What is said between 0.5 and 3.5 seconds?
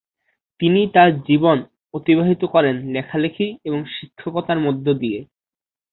তিনি তার জীবন অতিবাহিত করেন লেখালেখি